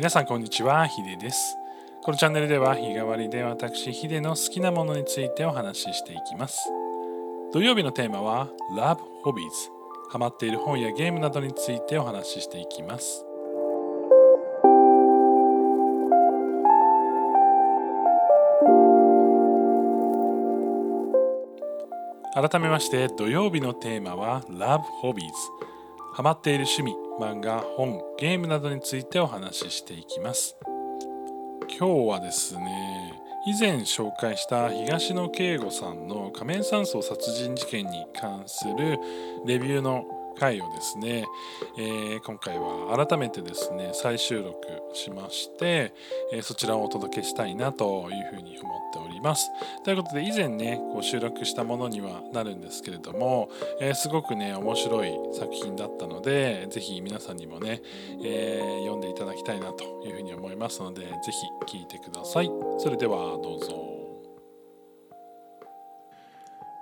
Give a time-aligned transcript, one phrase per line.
[0.00, 1.58] 皆さんこんにちはヒデです。
[2.02, 6.58] このチャンネルでは日替わりで私ヒデの好きなものについてお話ししていきます。
[7.52, 9.42] 土曜日のテーマは Love Hobbies
[10.08, 13.26] ハマっている本やゲームなどについてお話ししていきます。
[22.32, 25.69] 改めまして土曜日のテーマは Love Hobbies
[26.20, 30.54] ハマっている趣味漫画本ゲームなどについてお話ししていきます。
[31.78, 33.14] 今日はですね
[33.46, 38.98] 以前紹介した東野圭吾さんの仮面山荘殺人事件に関する
[39.46, 40.04] レビューの
[40.40, 41.26] 回をですね、
[41.76, 44.56] えー、今回は改めてですね再収録
[44.94, 45.92] しまして、
[46.32, 49.50] えー、そちらをお届けしたいなというふうに思っております。
[49.84, 57.82] ということで以前ねこう収録したものにはなるんですけれども、えー、すごくね面白い作品だったので是非皆さんにもね、
[58.24, 61.32] え読んでいただきたいなというふうに思いますので是
[61.66, 62.50] 非聴いてください。
[62.78, 63.89] それではどうぞ。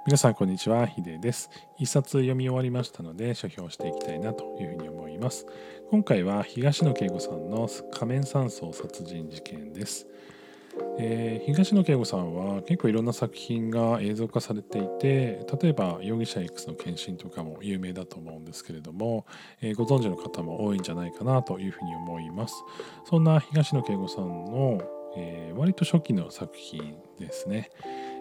[0.09, 1.51] 皆さんこんにちは、ヒデです。
[1.77, 5.45] 一冊読み終わりましたので、書評していきたいなというふうに思います。
[5.91, 10.07] 今回は東野圭吾さんの仮面山荘殺人事件です。
[10.99, 19.27] えー、東野圭吾さんは結構いろんな作品が映像化されていて例えば容疑者 X の献身とかも有名だと思うんですけれども、
[19.61, 22.55] えー、ご存知の方も多いんじゃないかなというふうに思います
[23.07, 24.81] そんな東野圭吾さんの、
[25.17, 27.71] えー、割と初期の作品ですね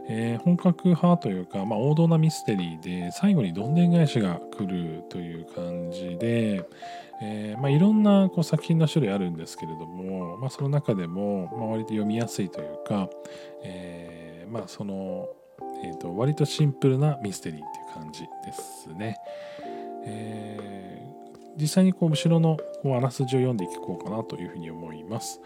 [0.09, 6.66] えー、本格派というか、まあ、王道なミステリーで最後にどんでん返しが来るという感じで、
[7.21, 13.09] えーまあ、いろんなこう作品の種類あるんですけれども、まあ、その中でも、ま、割と読みやすいというか、
[13.63, 15.27] えーま、その、
[15.83, 19.17] えーと、割とシンプルなミステリーっていう感じですね。
[20.05, 21.01] え、
[21.59, 25.41] 実際にこう後ろのこうあらすじを読んでいこうかなというふうに思います。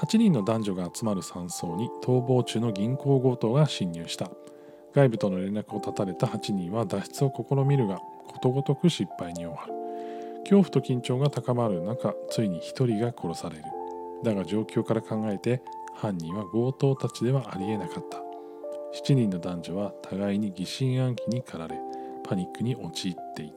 [0.00, 4.30] 8人の男女が集まる山荘に逃亡中の銀行強盗が侵入した。
[4.94, 7.96] 外部との連絡を絶たれた8人は脱出を試みるが
[8.28, 9.74] ことごとく失敗に終わる。
[10.40, 13.64] 恐怖と緊張が高まる中ついに1人が殺される。
[14.22, 15.62] だが状況から考えて
[15.94, 18.18] 犯人は強盗たちではありえなかった。
[19.02, 21.78] 7人の男女は互いに疑心暗鬼に駆られ
[22.24, 23.55] パニックに陥っていた。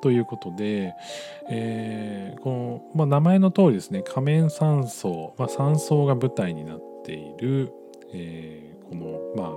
[0.00, 0.94] ということで、
[1.48, 7.72] えー、この、まあ、名前の通りですね仮面山荘、まあ、山荘が舞台になっている、
[8.12, 9.56] えー、この、まあ、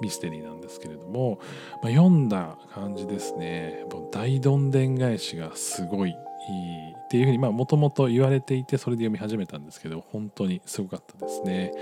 [0.00, 1.38] ミステリーなんですけれども、
[1.82, 3.84] まあ、読んだ感じですね。
[4.12, 6.14] 大どんでん返しがすごい。
[6.40, 11.72] っていうふうにもともと言われていてそれで読み始めたんですけど本当にすごかったですね。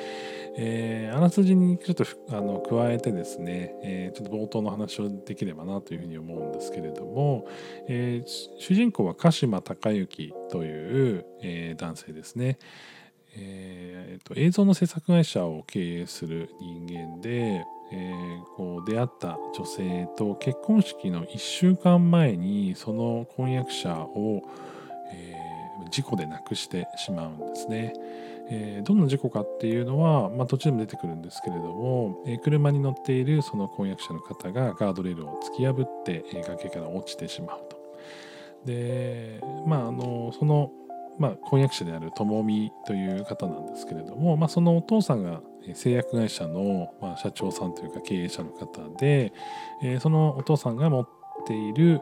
[0.57, 7.47] えー、あらすじにちょっとあの加えてですね、えー、ちょっと冒頭の話をできればなというふうに思うんですけれども、
[7.87, 12.59] えー、主人公は鹿島隆之という、えー、男性ですね。
[13.39, 24.43] えーと、映像の制作会社を経営する人間で、えー、こう出会った女性と結婚式の1週間前にその婚約者を、
[25.13, 27.95] えー、事故で亡くしてしまうんですね。
[28.51, 37.79] えー、どんな事故かっていうのは、まあ、途中でも出てくるんですけれども、えー、車に乗っているその婚約者の方がガードレールを突き破って、えー、崖から落ちてしまうと。
[38.65, 40.73] でまああのその、
[41.19, 45.41] まあ、婚約者である友美という方なんですけれども、まあ、そのお父さんが
[45.75, 48.67] 製薬会社の、まあ、社長さんというか経営者の方
[48.99, 49.33] で、
[49.83, 51.09] えー、そのお父さんが持っ
[51.47, 52.01] ている、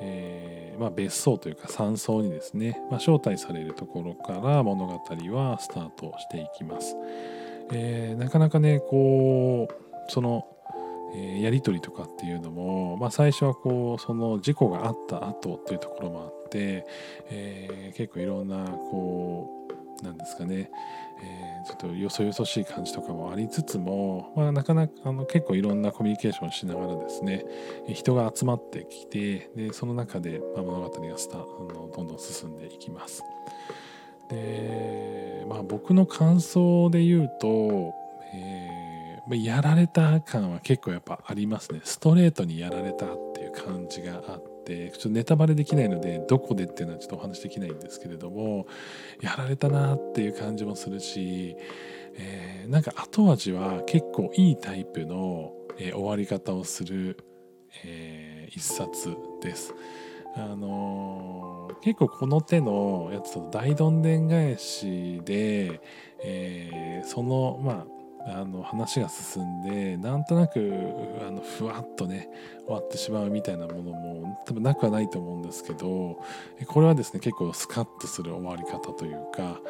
[0.00, 6.96] えーまあ、別荘というか山荘にですね、まあ、招待されるところから物語はスタートしていきます。
[7.72, 10.46] えー、なかなかねこうその、
[11.14, 16.86] やり取りとかっていうのも、まあ、最初はこうその事故があった後っていうところもあって、
[17.30, 19.50] えー、結構いろんなこ
[20.00, 20.70] うなんですかね、
[21.22, 27.44] えー、ちょっとよそよそしい感じとかもありつつも、まあ、なかなかあの結構いろんなコミュニケーションしながらですね
[27.88, 33.22] 人が集まってきてでその中で、ま、物語がスタあのどんどん進んでいきます。
[34.30, 37.94] でまあ僕の感想で言うと、
[38.34, 48.66] えー、やられた感は結構やっぱありますねストレートにやられたっていう感じがあっててちょっとネタバレできないのでどこでっていうのはちょっとお話できないんですけれども
[49.20, 51.56] やられたなっていう感じもするし、
[52.14, 57.16] えー、なんか後味は結構いいタイプの、えー、終わり方をする、
[57.84, 59.74] えー、一冊です。
[60.36, 65.80] あのー、結構この手のやつと大どんでん返しで、
[66.22, 70.58] えー、そのまああの話が進んでなんとなく
[71.26, 72.28] あのふわっとね
[72.66, 76.20] 終わってしまうみたいなものも多分なくはないと思うんですけど
[76.66, 79.60] これはですね結構スカッとする終わり方というか、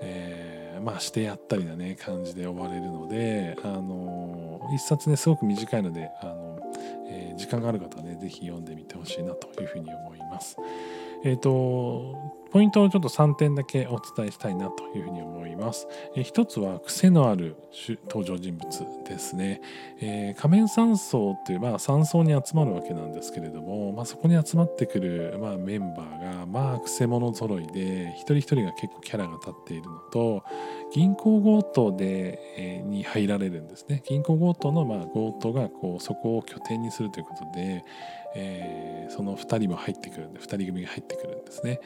[0.00, 6.58] えー、まあしてやったりなね感じで終われるのであの一冊ねすごく短いのであの、
[7.08, 10.56] えー、時間がある方はね是非読んでみてほしいなというふうに思います。
[11.24, 12.14] えっ、ー、と
[12.56, 15.86] ポイントをちょっと3点だけお伝えしたいなというふうに思います。
[16.14, 17.54] えー、一つは癖のある
[18.08, 18.66] 登場人物
[19.04, 19.60] ですね。
[20.00, 30.42] えー、仮面山荘っていう、まあ、山荘に集まるわけなんですけれども、まあ、そこに集まってくる、まあ、メンバーがまあ癖者揃いで一人一人が結構キャラが立っているのと
[30.94, 34.02] 銀行強盗で、えー、に入られるんですね。
[34.06, 37.84] 銀行強盗の、まあ、強盗がこうそこを拠点にするということで、
[38.34, 41.80] えー、その2人も入ってくるんで2人組が入ってくるんですね、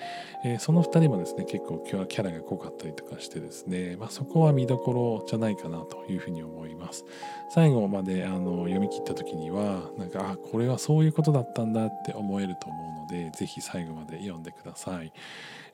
[0.45, 7.07] えー、その2人もですね結構キャラが濃かったりとかしてですね、まあ、そこは見どころじゃないかなというふうに思います。
[7.55, 15.13] 最後まであの読み切った時にはなんかあこれはそういうことだったんだって思えると思うので是非最後まで読んでください。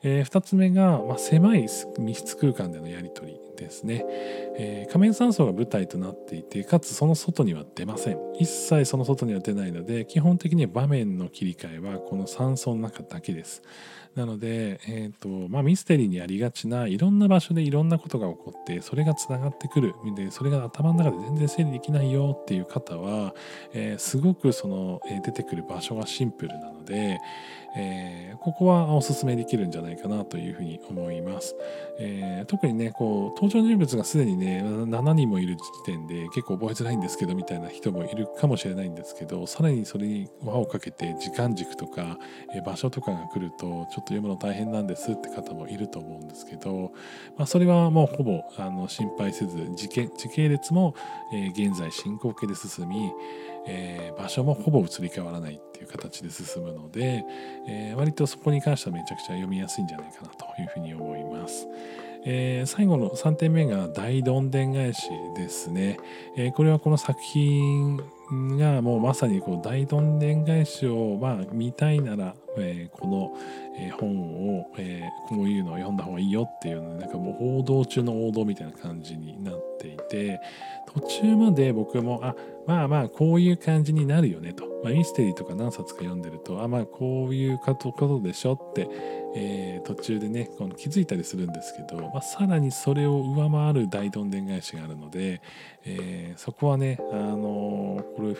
[0.03, 1.63] えー、2つ目が、まあ、狭い
[1.99, 4.05] 密室空間でのやり取りですね、
[4.57, 8.19] えー、仮面山荘が舞台となっていてかつその外には出ません。
[8.39, 13.63] 一切その外には出ないので基本的には場面の切り替えはこの山荘の中だけです。
[14.17, 19.93] なので、えーとまあ、ミステリーにありがちないろんな場所でいろんなことが起こってそれがつながってくる。
[20.15, 23.33] でそれが頭の中で全然整理できないよっていう方は、
[23.73, 27.19] えー、すごくその、えー、出てくる場所がシンプルなので、
[27.77, 31.55] えー、ここはおすすめできるんじゃないかなというふうに思います。
[31.99, 42.17] えー、特にねこう登場人物がすでにね7人もいる時点で結構覚えづらいんですけどみたいな人もいるかもしれないんですけどさらにそれに輪をかけて時間軸とか、
[42.55, 46.91] え、場所とかが来るとちょっと読むの大変なんですって方もいると思うんですけど、
[47.37, 50.95] まあ、それはもうほぼあの心配せず時系時系列も、
[51.33, 53.11] え現在進行形で進み、
[53.67, 57.23] え場所もほぼ移り変わらないっていう形で進むので、
[57.67, 61.67] え割とそこに関してはめちゃくちゃ読みやすいんじゃないかなというふうに思います。
[62.29, 65.97] えー、最後の3点目が大どんでん返しですね、
[66.35, 68.01] え、これはこの作品
[68.31, 73.33] がもうまさにこう大どんでん返しをまあ見たいなら、えー、この
[73.99, 80.41] 本を、えー、こういうのを読んだ方がいいよっていうのでなんかもう報道中の王道みたいな感じになっていて
[80.93, 82.35] 途中まで僕もあ
[82.65, 88.89] まあまあこういう感じになるよねと、まあ、ミステリーとか何冊か読んでるとあまあこういうことでしょって、
[89.35, 95.41] えー、途中でねこの気づいたりするんですけど、まあ、さらにそれを上回る大どんでん返しがあるので、
[95.85, 98.35] えー、そこはねあのー、これ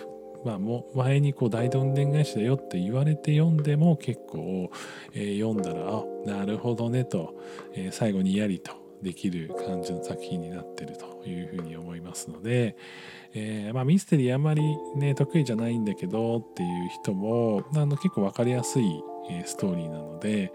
[0.46, 4.72] まあ、も前にこう大どんでん返しだよって言われて読んでも結構、
[5.14, 7.36] えー、読んだらあなるほどねと、
[7.74, 8.72] えー、最後にやりと
[9.02, 12.76] できる感じの作品になってるというふうに思いますので、
[13.34, 14.62] えー、まあ、ミステリーあんまり
[14.96, 18.86] ね得意じゃないんだけどっていう人もあの結構分かりやすい、
[19.46, 20.52] ストーリーなので、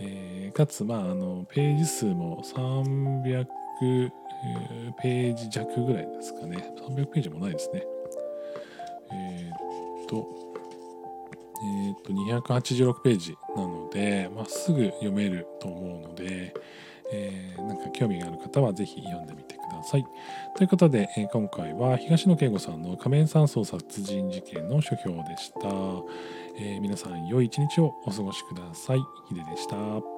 [0.00, 3.46] えかつまああのページ数も300
[5.00, 6.74] ページ弱ぐらいですかね。
[6.88, 7.84] 300ページもないですね。
[9.14, 10.28] えー、っと、
[11.62, 16.54] えー、っと、286ページなので、まあ、すぐ読めると思うので、
[17.12, 20.06] えー、なんか興味がある方はぜひ読んでみてください。
[20.56, 25.68] ということで、え、今回は東野圭吾さんの仮面山荘殺人事件の書評でした。
[26.58, 28.98] え、皆さん良い一日をお過ごしください。
[29.28, 30.13] ヒデでした。